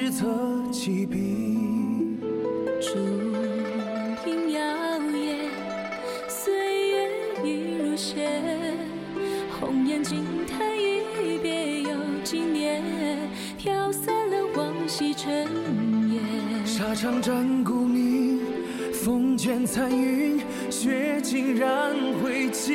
[0.00, 0.26] 千古史册
[0.70, 2.16] 几笔。
[2.80, 2.98] 烛
[4.26, 4.60] 影摇
[4.98, 5.36] 曳，
[6.26, 7.10] 岁月
[7.44, 8.26] 已如雪。
[9.60, 11.90] 红颜惊叹一别又
[12.24, 12.82] 几年，
[13.58, 15.46] 飘散了往昔尘
[16.10, 16.66] 烟。
[16.66, 18.40] 沙场战鼓鸣，
[18.94, 20.40] 风卷残云，
[20.70, 22.72] 血尽染灰烬。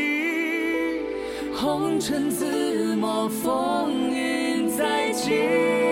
[1.55, 5.84] 红尘自抹，风云再起。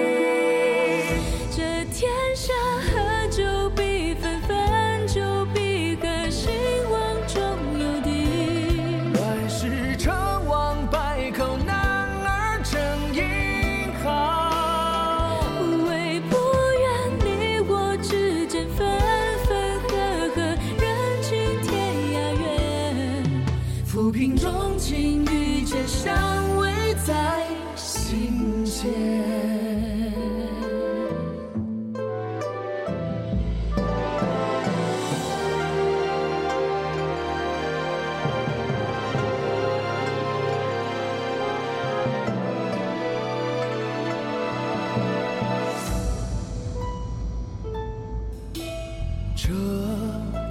[49.46, 49.50] 这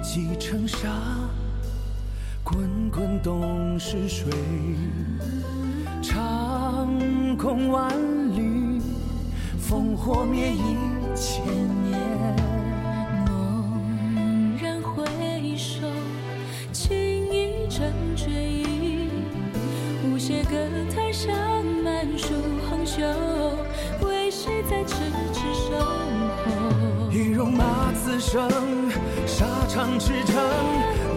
[0.03, 0.87] 几程沙，
[2.43, 4.31] 滚滚东逝水。
[5.99, 7.89] 长空万
[8.35, 8.79] 里，
[9.59, 10.77] 烽火灭一
[11.15, 11.43] 千
[11.83, 11.99] 年。
[13.25, 15.03] 猛然回
[15.57, 15.87] 首，
[16.71, 16.95] 情
[17.33, 19.09] 意成追忆。
[20.05, 20.55] 无邪歌
[20.95, 21.35] 台上，
[21.83, 22.35] 满树
[22.69, 23.01] 红袖，
[24.05, 24.93] 为谁在痴
[25.33, 27.11] 痴守候？
[27.11, 28.47] 一戎马此生，
[29.99, 30.33] 驰骋，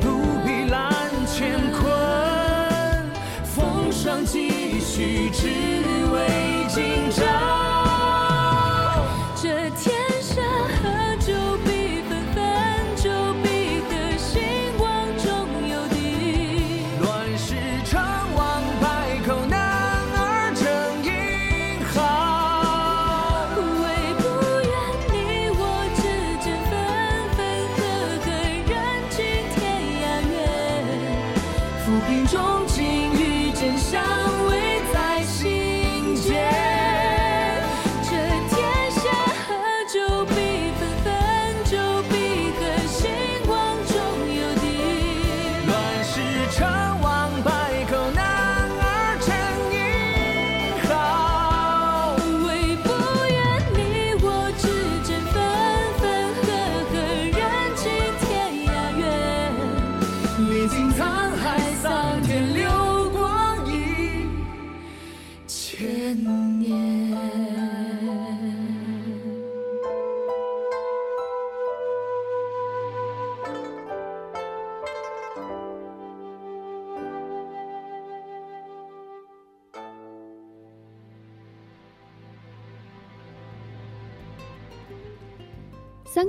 [0.00, 0.92] 不必揽
[1.26, 1.84] 乾坤。
[3.44, 5.48] 风霜几许，只
[6.12, 7.56] 为今朝。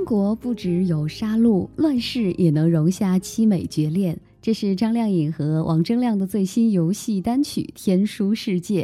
[0.07, 4.17] 国不只有杀戮，乱世也能容下凄美绝恋。
[4.41, 8.83] 这是张靓颖和王铮亮的最新游戏单曲《天书世界》，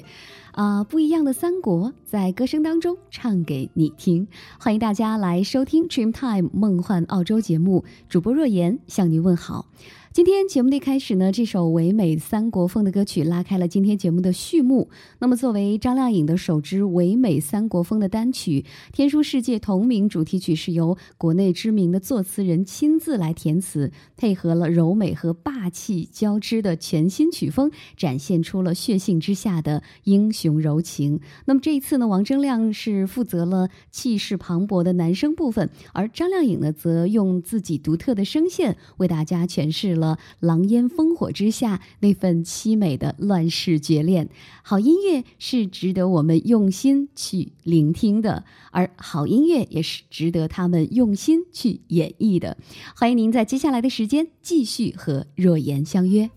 [0.51, 4.27] 啊，不一样的三国在歌声当中唱给你听。
[4.59, 9.67] 欢迎大家来收听 Dreamtime 梦幻澳洲节目，主播若言向您问好。
[10.13, 14.91] 今天节目的一开始呢，这首唯美三国风的歌曲拉开了今天节目的序幕。
[15.17, 18.61] 那么，作为张靓颖的首支唯美三国风的单曲，
[18.95, 31.21] 《天书世界》同名主题曲是由国内知名的作词人亲自来填词，配合了柔美和霸气交织的全新曲风，展现出了血性之下的英雄柔情。
[31.45, 40.02] 那么这一次呢，王铮亮是负责了气势磅礴的男声部分，而张靓颖呢，则用自己独特的声线为大家诠释了。
[40.03, 44.29] 了狼烟烽火之下那份凄美的乱世绝恋，
[44.61, 52.57] 好音乐是值得我们用心去聆听的，而好音乐也是值得他们用心去演绎的。
[52.95, 56.29] 欢迎您在接下来的时间继续和若言相约，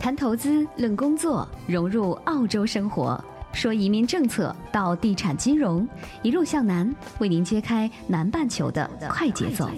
[0.00, 3.22] 谈投资、论工作、融入澳洲生活，
[3.52, 5.86] 说移民政策到地产金融，
[6.22, 9.68] 一路向南，为您揭开南半球的快节奏。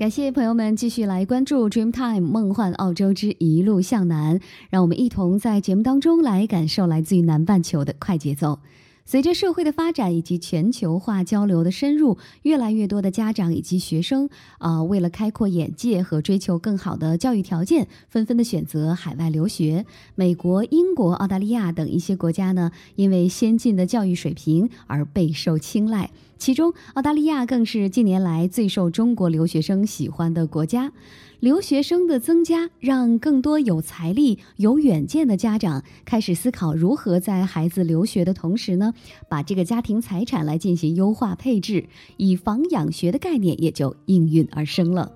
[0.00, 4.38] 感谢朋友们继续来关注《Dreamtime 梦幻澳洲之一路向南》，
[4.70, 8.60] 让我们一同在节目当中来感受来自于南半球的快节奏。
[9.10, 19.84] 随着社会的发展以及全球化交流的深入，越来越多的家长以及学生啊，为了开阔眼界和追求更好的教育条件，纷纷的选择海外留学。
[20.14, 26.08] 美国、英国、澳大利亚等一些国家呢，因为先进的教育水平而备受青睐。
[26.38, 30.92] 其中，澳大利亚更是近年来最受中国留学生喜欢的国家。
[31.40, 38.92] 留学生的增加，让更多有财力、有远见的家长开始思考如何在孩子留学的同时呢，
[39.26, 41.86] 把这个家庭财产来进行优化配置，
[42.18, 45.10] 以房养学的概念也就应运而生了。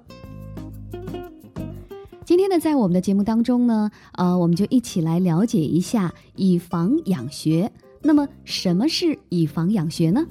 [2.25, 7.71] 今天呢，在我们的节目当中呢，呃，我们就一起来了解一下以房养学。
[8.01, 10.27] 那么，什么是以房养学呢？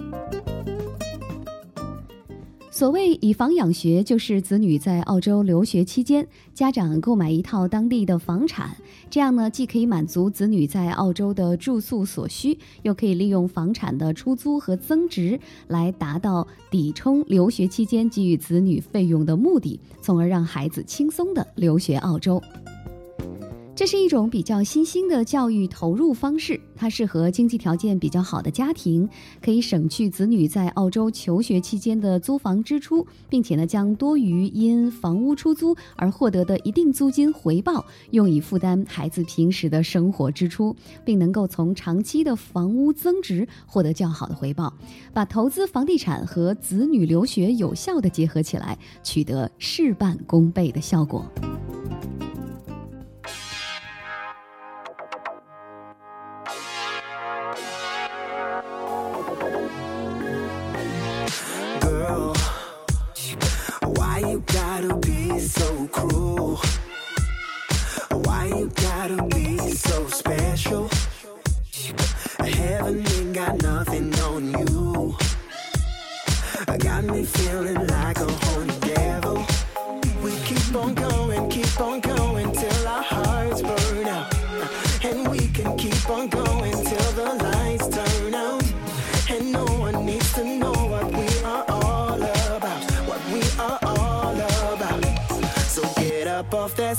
[2.74, 8.76] 所谓以房养学，就是子女在澳洲留学期间，家长购买一套当地的房产，
[9.12, 22.42] 这样呢，既可以满足子女在澳洲的住宿所需，又可以利用房产的出租和增值，来达到抵充留学期间给予子女费用的目的，从而让孩子轻松的留学澳洲。
[23.76, 29.10] 这是一种比较新兴的教育投入方式，它适合经济条件比较好的家庭，
[29.42, 44.72] 可以省去子女在澳洲求学期间的租房支出，并且呢，将多余因房屋出租而获得的一定租金回报用以负担孩子平时的生活支出，并能够从长期的房屋增值获得较好的回报，
[45.12, 51.26] 把投资房地产和子女留学有效的结合起来，取得事半功倍的效果。
[64.84, 66.83] To be so cruel?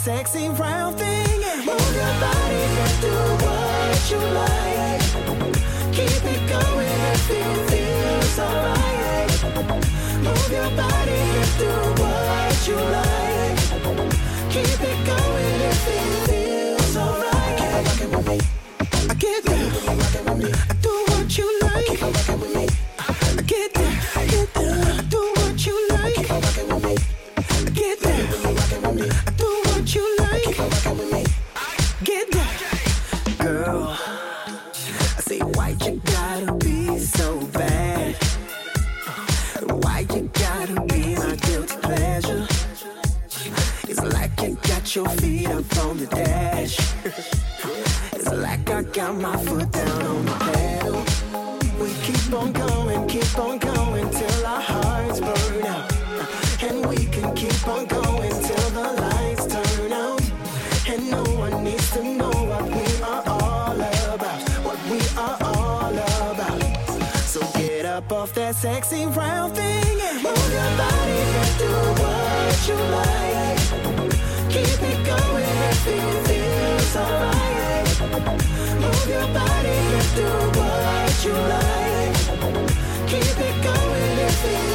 [0.05, 5.00] Sexy round thing move your body and do what you like.
[5.97, 9.33] Keep it going if it feels alright.
[10.23, 13.59] Move your body and do what you like.
[14.50, 16.24] Keep it going if it
[36.41, 38.17] gotta be so bad?
[39.71, 42.47] Why you gotta be my guilty pleasure?
[43.88, 46.76] It's like you got your feet up on the dash.
[48.14, 49.74] It's like I got my foot
[68.54, 73.61] sexy round thing move your body and do what you like.
[74.49, 77.88] Keep it going if it feels alright.
[78.80, 82.16] Move your body and do what you like.
[83.11, 83.94] Keep it going
[84.44, 84.74] Get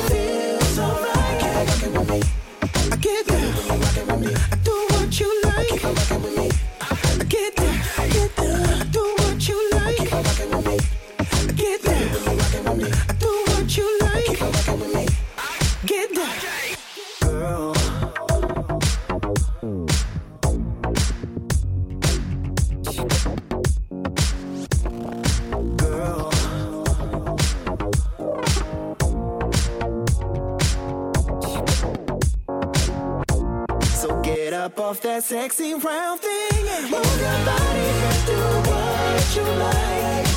[34.59, 40.27] up off that sexy round thing move your body and do what you like.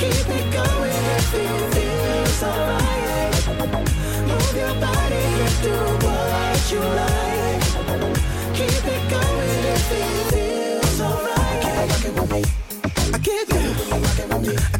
[0.00, 3.34] Keep it going if it feels alright.
[4.26, 7.62] Move your body and do what you like.
[8.58, 11.62] Keep it going if it feels alright.
[13.14, 14.77] I get there, do what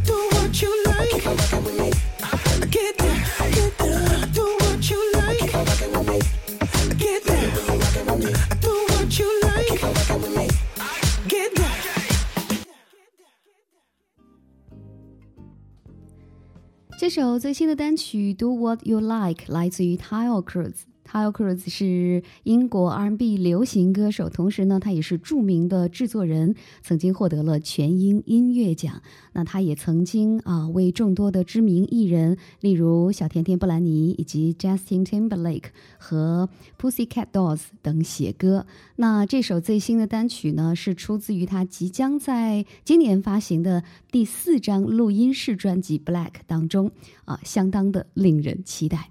[17.17, 20.83] 首最新的单曲《Do What You Like》来自于 Tyler Cruz。
[21.10, 29.00] Tyler Cruz 是英国 R&B 流行歌手，同时呢，他也是著名的制作人，曾经获得了全英音乐奖。
[29.32, 36.48] 那他也曾经啊为众多的知名艺人，例如小甜甜布兰妮以及 Justin Timberlake 和
[36.78, 38.66] Pussycat Dolls 等写歌。
[38.96, 46.90] 那这首最新的单曲呢，是出自于他即将在今年发行的第四张录音室专辑《Black》当中，
[47.24, 49.08] 啊，相当的令人期待。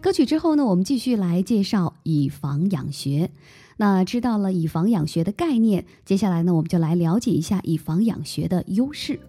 [0.00, 3.30] 歌曲之后呢，我们继续来介绍以房养学。
[3.76, 9.20] 那知道了以房养学的概念，接下来呢，我们就来了解一下以房养学的优势。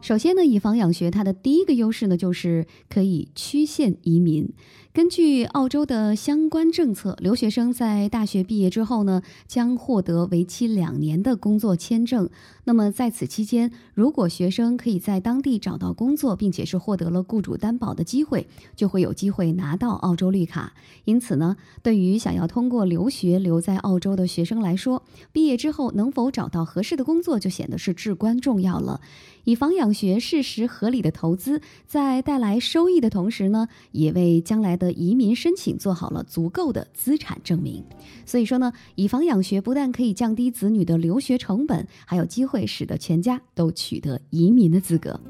[0.00, 4.48] 首先呢，以房养学它的第一个优势呢，就是可以曲线移民。
[4.96, 12.30] 根据澳洲的相关政策，留学生在大学毕业之后呢，将获得为期两年的工作签证。
[12.64, 20.72] 那么在此期间，如果学生可以在当地找到工作，并且是获得了雇主担保的机会，就会有机会拿到澳洲绿卡。
[21.04, 29.02] 因此呢，对于想要通过留学留在澳洲的学生来说，毕业之后能否找到合适的工作就显得是至关重要了。
[29.44, 37.84] 以房养学适时合理的投资，在带来收益的同时呢，也为将来的移民申请做好了足够的资产证明。
[38.24, 45.20] 所以说呢，以房养学不但可以降低子女的留学成本，还有机会使得全家都取得移民的资格。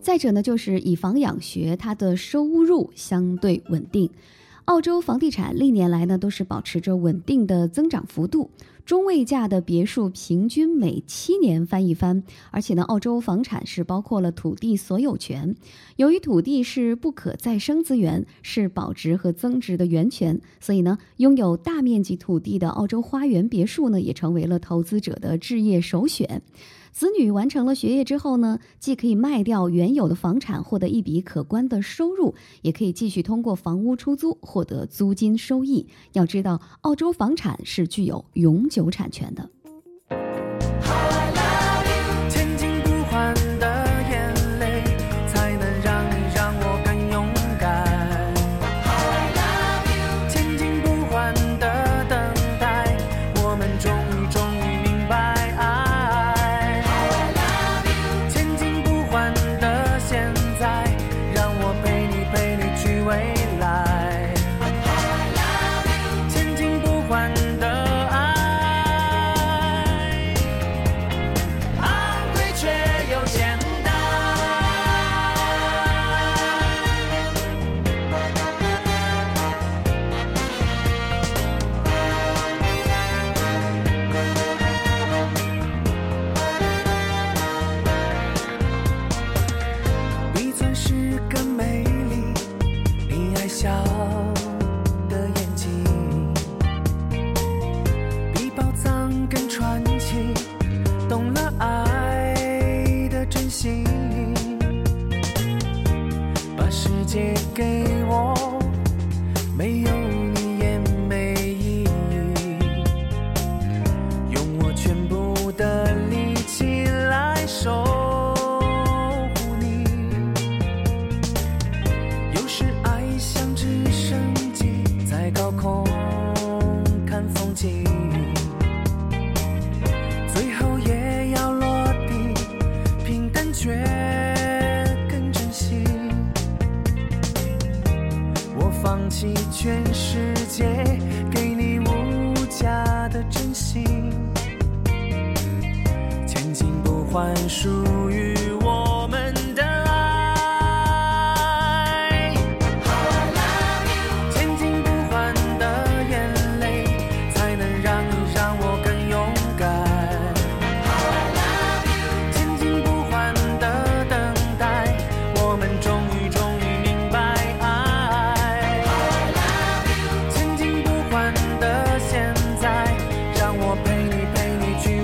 [0.00, 4.10] 再者呢，就是以房养学，它的收入相对稳定。
[4.66, 8.50] 澳洲房地产历年来呢都是保持着稳定的增长幅度，
[8.90, 15.54] 中位价的别墅平均每七年翻一番，而且呢，澳洲房产是包括了土地所有权。
[15.94, 26.42] 由于土地是不可再生资源，是保值和增值的源泉，所以呢，拥有大面积土地的澳洲花园别墅呢，也成为了投资者的置业首选。
[26.92, 35.86] 子女完成了学业之后呢，既可以卖掉原有的房产获得一笔可观的收入，也可以继续通过房屋出租获得租金收益。
[36.14, 39.50] 要知道，澳洲房产是具有永久有产权的。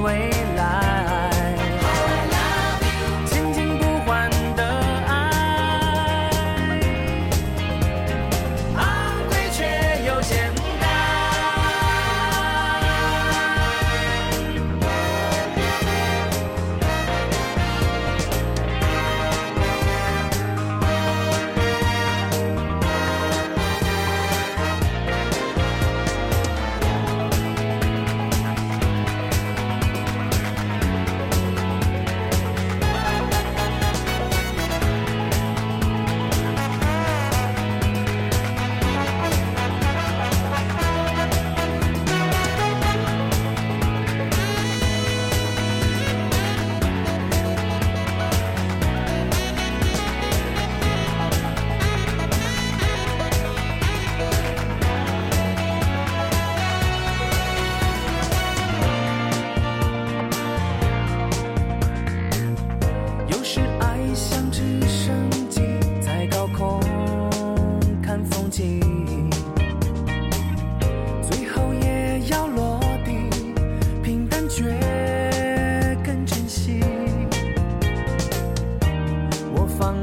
[0.09, 0.36] 你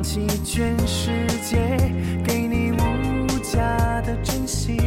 [0.03, 1.77] 起全世界，
[2.25, 4.77] 给你无价的真心，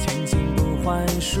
[0.00, 1.40] 千金不换属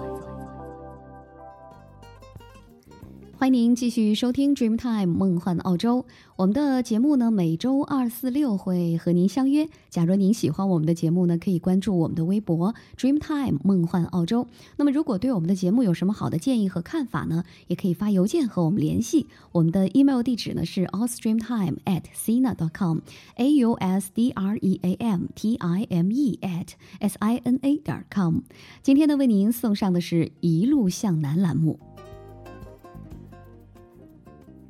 [3.41, 6.05] 欢迎您继续收听 Dreamtime 梦幻澳洲。
[6.35, 9.67] 我们的节目呢，每周二、四、六会和您相约。
[9.89, 14.45] 假如您喜欢我们的节目呢，可以关注我们的微博 Dreamtime 梦幻澳洲。
[14.77, 19.25] 那么，如果对我们的节目有什么好的建议和看法呢，也可以发邮件和我们联系。
[19.53, 22.03] 我们的 email 地址呢是 a u s t r e a m t i m e at
[22.13, 22.99] sina.com
[23.37, 26.67] a u s d r e a m t i m e at
[26.99, 28.41] s i n a 点 com。
[28.83, 31.79] 今天呢，为您送上的是一路向南栏目。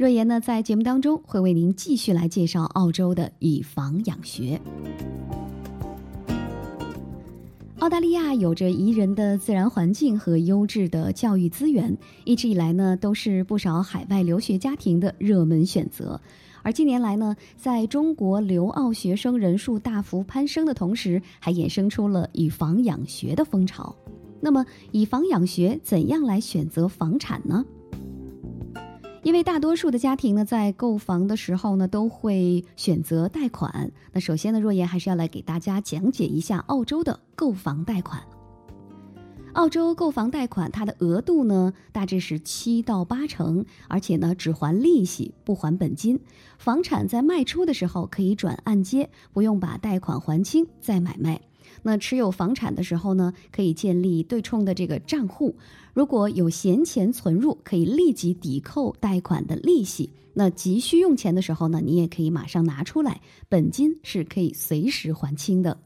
[0.02, 4.60] 若言呢，在节目当中会为您继续来介绍澳洲的以房养学。
[7.78, 16.20] 澳大利亚有着宜人的自然环境和优质的教育资源，一直以来呢，都是不少海外留学家庭的热门选择。
[16.64, 23.96] 而近年来呢，在中国留澳学生人数大幅攀升的同时，还衍生出了以房养学的风潮。
[24.40, 27.64] 那么，以房养学怎样来选择房产呢？
[29.24, 33.92] 因为大多数的家庭呢，在购房的时候呢，都会选择贷款。
[34.12, 38.22] 那首先呢，若言还是要来给大家讲解一下澳洲的购房贷款。
[39.54, 46.20] 澳洲购房贷款，它的额度呢大致是七到八成，而且呢只还利息不还本金。
[46.58, 51.42] 房产在卖出的时候可以转按揭，不用把贷款还清再买卖。
[51.84, 55.56] 那持有房产的时候呢，可以建立对冲的这个账户，
[55.94, 60.10] 如果有闲钱存入，可以立即抵扣贷款的利息。
[60.34, 65.78] 那急需用钱的时候呢，你也可以马上拿出来，本金是可以随时还清的。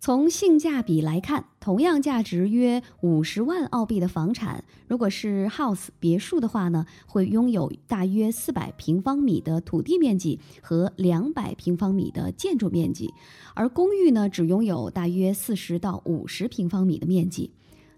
[0.00, 13.12] 从性价比来看，同样价值约五十万澳币的房产，如果是 house 别墅的话呢，会拥有大约四百平方米的土地面积和两百平方米的建筑面积，
[13.54, 17.50] 而公寓呢，只拥有大约四十到五十平方米的面积。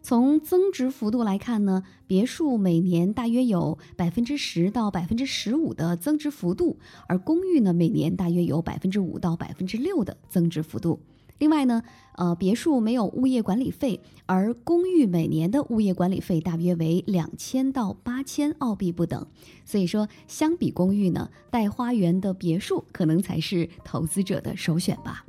[0.02, 11.00] 从增值幅度来看呢，别墅每年大约有百分之十到百分之十五的增值幅度，而公寓呢，每年大约有百分之五到百分之六的增值幅度。
[11.38, 11.82] 另外呢，
[12.16, 19.26] 呃，别墅没有物业管理费，而公寓每年的物业管理费大约为两千到八千澳币不等。
[19.64, 25.24] 所以说，相比公寓呢，带花园的别墅可能才是投资者的首选吧。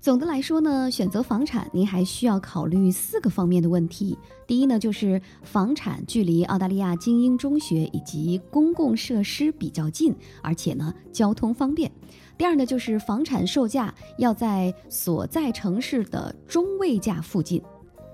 [0.00, 4.16] 总的来说呢，选择房产您还需要考虑四个方面的问题。
[4.46, 11.92] 第一呢，就是房产距离澳大利亚精英中学以及公共设施比较近，而且呢，交通方便。
[12.38, 17.60] 第二呢，就是房产售价要在所在城市的中位价附近；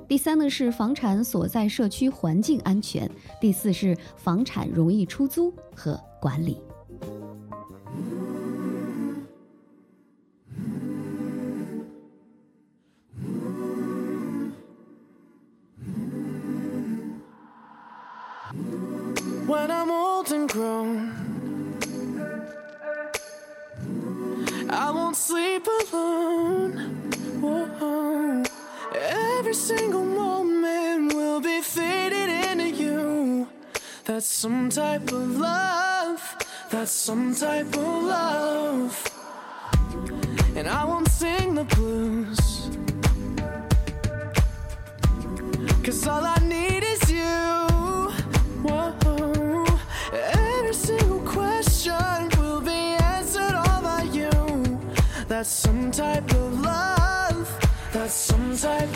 [0.09, 3.09] 第三呢，是房产所在社区环境安全；
[3.41, 6.59] 第四是房产容易出租和管理。
[29.57, 33.49] Single moment will be faded into you.
[34.05, 36.21] That's some type of love.
[36.71, 38.93] That's some type of love.
[40.55, 42.39] And I won't sing the blues.
[45.83, 47.47] Cause all I need is you.
[48.63, 49.65] Whoa.
[50.13, 52.83] Every single question will be
[53.15, 54.31] answered all by you.
[55.29, 57.49] That's some type of love.
[57.93, 58.96] That's some type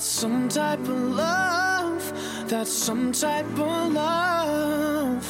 [0.00, 2.00] That's some type of love.
[2.48, 5.22] That's some type of love.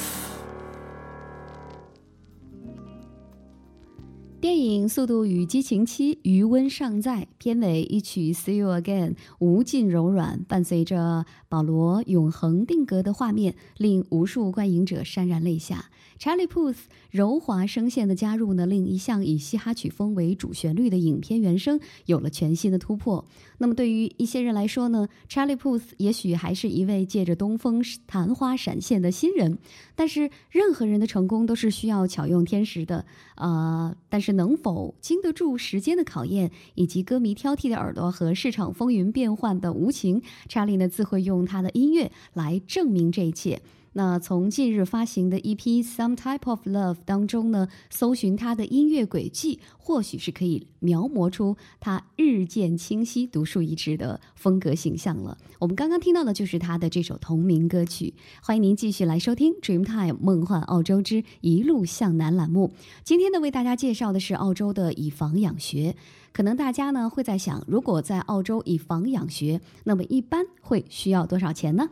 [4.41, 15.87] 电影《速度与激情七》余温尚在，片尾一曲《See You Again》无尽柔软，伴随着保罗永恒定格的画面，令无数观影者潸然泪下。
[16.21, 16.77] Charlie Puth
[17.11, 23.25] 柔滑声线的加入呢，令一向以嘻哈曲风为主旋律的影片原声有了全新的突破。
[23.57, 29.57] 那么对于一些人来说呢，Charlie Puth 也许还是一位借着东风昙花闪现的新人。
[29.95, 33.07] 但是任何人的成功都是需要巧用天时的，
[33.37, 43.63] 呃，但是能否经得住时间的考验，以及歌迷挑剔的耳朵和市场风云变幻的无情，查理呢自会用他的音乐来证明这一切。
[43.92, 55.37] 那从近日发行的 EP《Some Type of Love》当中呢，搜寻他的音乐轨迹，或许是可以描摹出他日渐清晰、独树一帜的风格形象了。
[55.59, 58.14] 我们刚刚听到的就是他的这首同名歌曲。
[58.42, 62.72] 欢迎您继续来收听《Dreamtime 梦幻澳洲之一路向南》栏目。
[63.03, 65.96] 今天呢，为大家介绍的是澳洲的以房养学。
[66.33, 71.88] 可能大家呢会在想，如果在澳洲以房养学，那么一般会需要多少钱呢？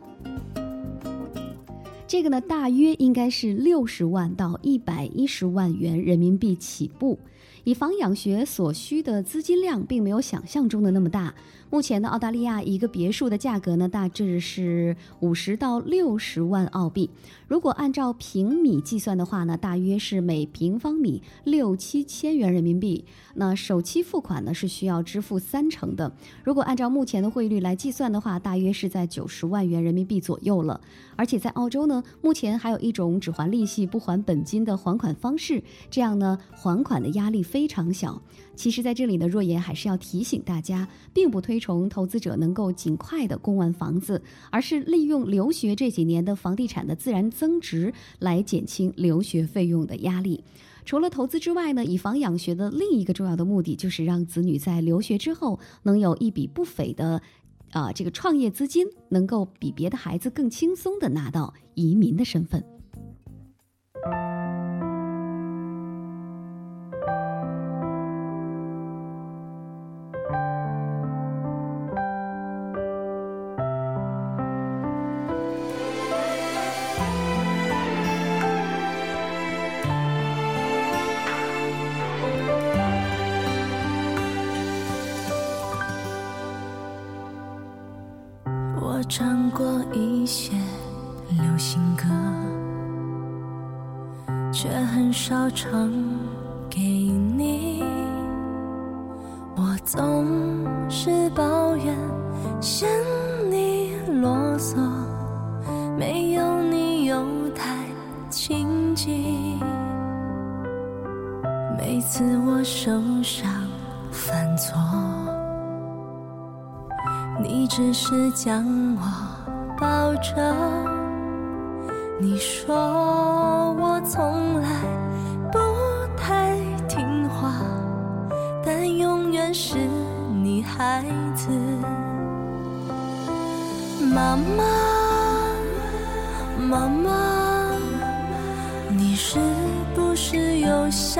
[2.09, 7.19] 这个呢，大约应该是六十万到一百一十万元人民币起步。
[7.65, 11.35] 以房养学所需的资金量并没有想象中的那么大。
[11.71, 17.11] 目前呢，澳大利亚一个别墅的价格呢，大致是五十到六十万澳币。
[17.47, 23.05] 如果按照平米计算的话呢，大约是每平方米六七千元人民币。
[23.35, 26.11] 那首期付款呢是需要支付三成的。
[26.43, 30.81] 如果按照目前的汇率来计算的话，大约是在九十万元人民币左右了。
[31.15, 38.19] 而且在澳洲呢，目前还有一种只还利息不还本金的还款方式，这样呢，还款的压力非常小。
[38.59, 50.43] 其实，在这里呢，若言还是要提醒大家，并不推崇投资者能够尽快的供完房子，而是利用留学这几年的房地产的自然增值来减轻留学费用的压力。
[50.83, 57.21] 除了投资之外呢，以房养学的另一个重要的目的，就是让子女在留学之后能有一笔不菲的，
[57.71, 62.61] 啊，这个创业资金，能够比别的孩子更轻松的拿到移民的身份。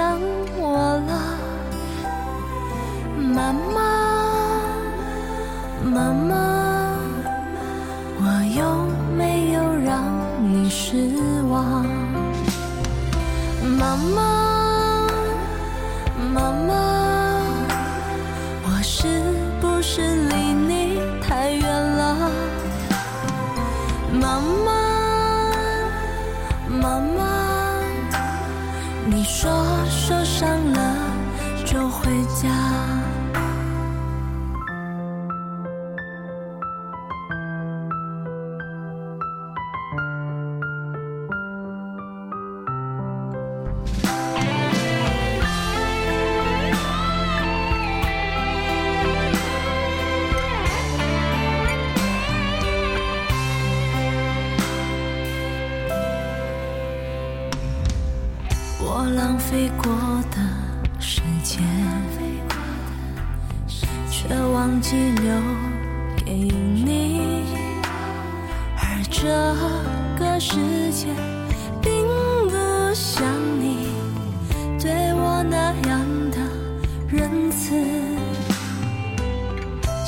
[0.09, 0.19] 想
[0.57, 0.73] 我
[1.05, 1.11] 了？
[3.15, 3.77] 妈妈。
[5.83, 6.97] 妈妈，
[8.17, 8.23] 我
[8.57, 8.61] 有
[9.15, 10.03] 没有让
[10.41, 11.13] 你失
[11.47, 11.85] 望？
[13.77, 14.48] 妈妈，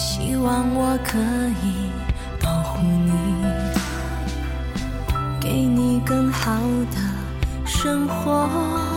[0.03, 1.19] 希望我可
[1.63, 1.91] 以
[2.41, 3.11] 保护你
[5.39, 6.59] 给你更好
[6.91, 8.90] 的生活。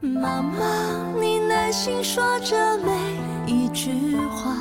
[0.00, 2.90] 妈，妈，你耐心说着每
[3.46, 4.56] 一句话。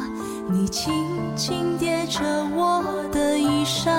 [0.49, 0.93] 你轻
[1.33, 2.19] 轻叠着
[2.53, 3.89] 我的衣裳，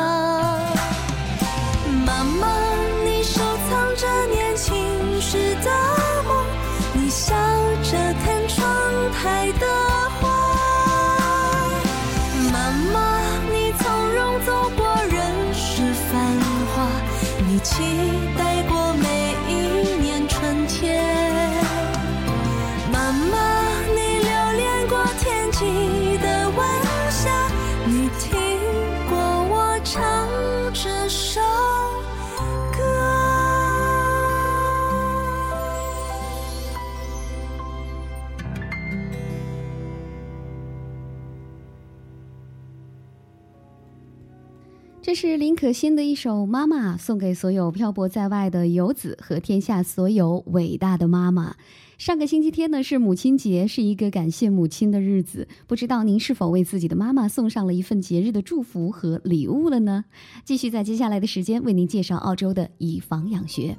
[45.20, 51.56] 是林可欣的一首《妈妈》，送给所有漂泊在外的游子和天下所有伟大的妈妈。
[51.98, 55.46] 上个星期天呢是母亲节，是一个感谢母亲的日子。
[55.66, 60.06] 不知道您是否为自己的妈妈送上了一份节日的祝福和礼物了呢？
[60.42, 63.76] 继续在接下来的时间为您介绍澳洲的以房养学。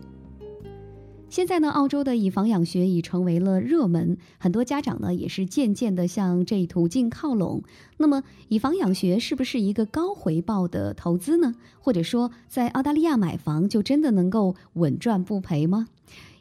[1.31, 7.63] 现在呢，澳洲的以房养学已成为了热门，很多家长呢也是渐渐的向这一途径靠拢。
[7.95, 11.55] 那么，以房养学是不是一个高回报的投资呢？
[11.79, 15.87] 或者说，在澳大利亚买房就真的能够稳赚不赔吗？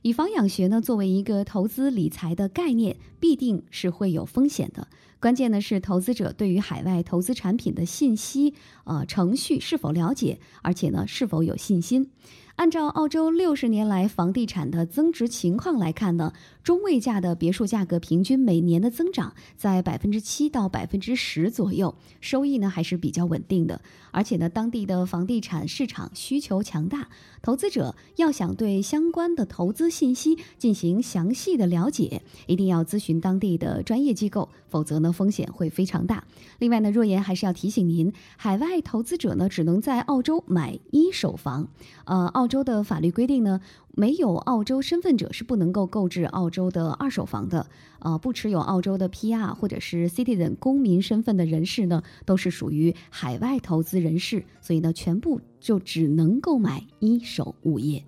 [0.03, 4.89] 以房养学呢，作为一个投资理财的概念，必定是会有风险的。
[5.21, 12.11] 关键呢是投资者对于海外投资产品的信息、呃程序是否了解，而且呢是否有信心。
[12.61, 23.81] 按照澳洲六十年来房地产的增值情况来看呢，中位价的别墅价格平均每年的增长在百分之七到百分之十左右，收益呢还是比较稳定的。
[24.11, 27.09] 而且呢，当地的房地产市场需求强大，
[27.41, 36.25] 投资者要想对相关的投资信息进行详细的了解，一定要咨询当地的专业机构，否则呢风险会非常大。
[36.59, 41.67] 另外呢，若言还是要提醒您，海外投资者呢只能在澳洲买一手房，
[42.05, 43.61] 呃，澳洲的法律规定呢，
[43.93, 47.67] 没有澳洲身份者是不能够购置澳洲的二手房的。
[48.01, 58.05] 呃，不持有澳洲的 PR 或者是 Citizen 公民身份的人士呢，都是属于海外投资人士，所以呢，全部就只能购买一手物业。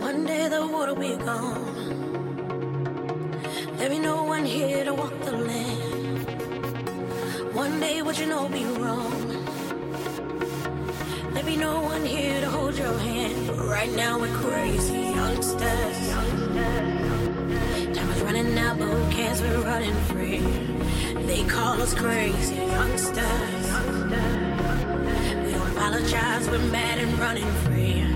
[0.00, 1.77] One day the water will go
[3.78, 6.26] There be no one here to walk the land.
[7.54, 9.12] One day what you know be wrong.
[11.32, 13.46] There be no one here to hold your hand.
[13.46, 16.08] But right now we're crazy youngsters.
[17.94, 19.40] Time is running out, but who cares?
[19.40, 20.40] We're running free.
[21.28, 23.64] They call us crazy youngsters.
[25.44, 28.07] We don't apologize, we're mad and running free.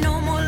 [0.00, 0.47] no more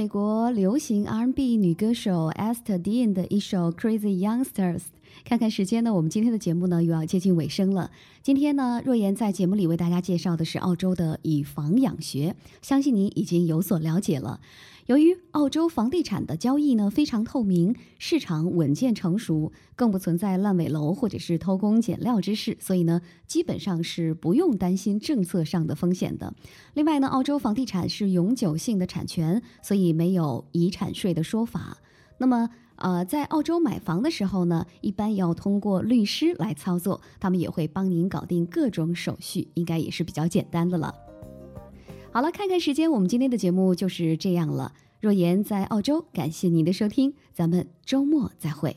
[0.00, 4.78] 美国流行 R&B 女歌手 Esther Dean 的一首《Crazy Youngsters》。
[5.26, 7.90] 看看时间呢，我们今天的节目呢又要接近尾声了。
[8.22, 14.40] 今天呢，若言在节目里为大家介绍的是澳洲的以房养学，相信您已经有所了解了。
[14.90, 26.34] 由于澳洲房地产的交易呢非常透明，市场稳健成熟，更不存在烂尾楼或者是偷工减料之事，所以呢基本上是不用担心政策上的风险的。
[26.74, 31.78] 另外呢，澳洲房地产是永久性的产权，所以没有遗产税的说法。
[32.18, 40.92] 那么呃，在澳洲买房的时候呢，一般要通过律师来操作，他们也会帮您搞定各种手续，应该也是比较简单的了。
[42.12, 44.72] 好了，看看时间，我们今天的节目就是这样了。
[45.00, 48.76] 若言在澳洲，感谢您的收听，咱们周末再会。